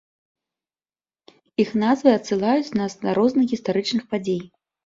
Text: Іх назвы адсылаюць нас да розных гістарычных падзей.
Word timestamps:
Іх 1.65 1.75
назвы 1.83 2.15
адсылаюць 2.21 2.75
нас 2.81 2.97
да 3.05 3.09
розных 3.19 3.45
гістарычных 3.55 4.03
падзей. 4.17 4.41